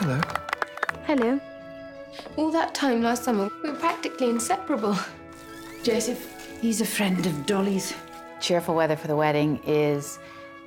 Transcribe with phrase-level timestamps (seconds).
[0.00, 0.20] Hello.
[1.06, 1.40] Hello.
[2.36, 4.96] All that time last summer, we were practically inseparable.
[5.82, 6.24] Joseph,
[6.60, 7.92] he's a friend of Dolly's.
[8.40, 10.20] Cheerful Weather for the Wedding is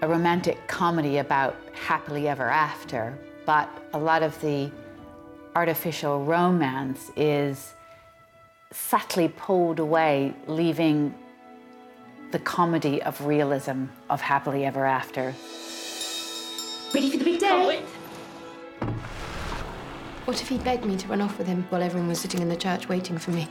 [0.00, 4.70] a romantic comedy about happily ever after, but a lot of the
[5.54, 7.74] artificial romance is
[8.72, 11.14] subtly pulled away, leaving
[12.30, 15.34] the comedy of realism of happily ever after.
[16.94, 17.82] Ready for the big day?
[20.28, 22.50] What if he begged me to run off with him while everyone was sitting in
[22.50, 23.48] the church waiting for me?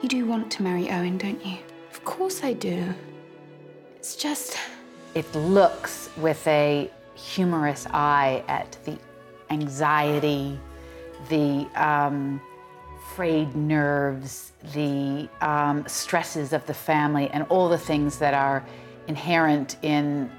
[0.00, 1.58] You do want to marry Owen, don't you?
[1.90, 2.94] Of course I do.
[3.96, 4.56] It's just.
[5.14, 8.96] It looks with a humorous eye at the
[9.50, 10.58] anxiety,
[11.28, 12.40] the um,
[13.14, 18.64] frayed nerves, the um, stresses of the family, and all the things that are
[19.06, 20.30] inherent in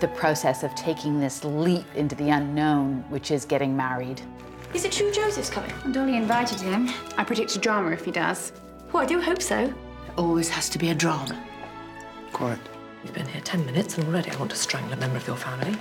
[0.00, 4.20] the process of taking this leap into the unknown, which is getting married.
[4.72, 5.72] Is it true Joseph's coming?
[5.92, 6.88] Dolly invited him.
[7.16, 8.52] I predict a drama if he does.
[8.92, 9.66] Well, I do hope so.
[9.66, 9.74] There
[10.16, 11.42] always has to be a drama.
[12.32, 12.60] Quiet.
[13.04, 15.36] You've been here ten minutes and already I want to strangle a member of your
[15.36, 15.76] family.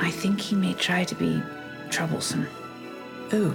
[0.00, 1.42] I think he may try to be
[1.90, 2.46] troublesome.
[3.32, 3.54] Ooh.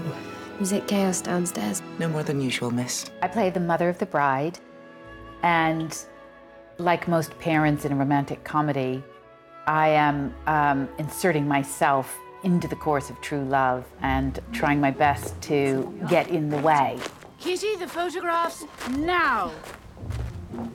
[0.59, 1.81] Is it chaos downstairs?
[1.99, 3.09] No more than usual, miss.
[3.21, 4.59] I play the mother of the bride,
[5.41, 5.97] and
[6.77, 9.03] like most parents in a romantic comedy,
[9.67, 15.39] I am um, inserting myself into the course of true love and trying my best
[15.43, 16.99] to get in the way.
[17.39, 19.51] Kitty, the photographs now.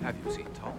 [0.03, 0.73] Have you seen Tom?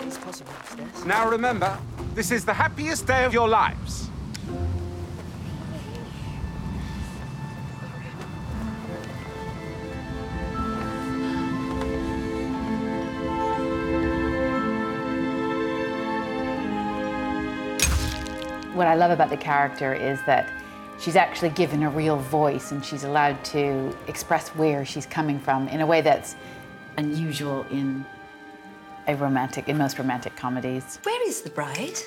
[0.00, 1.04] It's possible upstairs.
[1.04, 1.78] Now remember,
[2.14, 4.08] this is the happiest day of your lives.
[18.74, 20.48] What I love about the character is that
[20.98, 25.68] she's actually given a real voice and she's allowed to express where she's coming from
[25.68, 26.36] in a way that's
[26.96, 28.04] unusual in
[29.06, 30.98] a romantic, in most romantic comedies.
[31.04, 31.98] Where is the bride?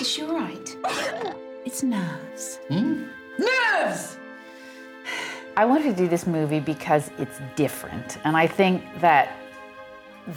[0.00, 0.76] Is she all right?
[1.66, 2.58] It's Nerves.
[2.68, 3.04] Hmm?
[3.38, 4.18] nerves.
[5.56, 8.18] I wanted to do this movie because it's different.
[8.24, 9.32] And I think that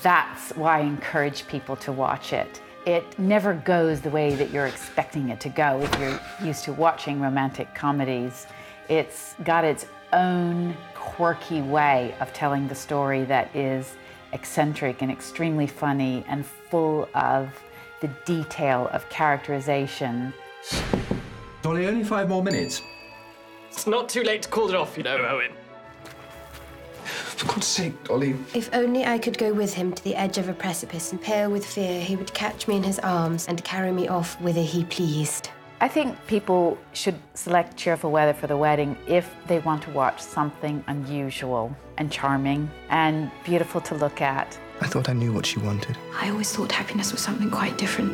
[0.02, 2.62] that's why I encourage people to watch it.
[2.88, 6.72] It never goes the way that you're expecting it to go if you're used to
[6.72, 8.48] watching romantic comedies.
[8.88, 13.98] It's got its own quirky way of telling the story that is
[14.32, 17.50] eccentric and extremely funny and full of
[18.00, 20.34] the detail of characterization.
[21.64, 22.82] Dolly, only five more minutes.
[23.70, 25.52] It's not too late to call it off, you know, Owen.
[27.58, 28.36] For God's sake, Dolly.
[28.54, 31.50] If only I could go with him to the edge of a precipice and pale
[31.50, 34.84] with fear, he would catch me in his arms and carry me off whither he
[34.84, 35.50] pleased.
[35.82, 40.22] I think people should select Cheerful Weather for the wedding if they want to watch
[40.22, 44.60] something unusual and charming and beautiful to look at.
[44.80, 45.98] I thought I knew what she wanted.
[46.14, 48.14] I always thought happiness was something quite different.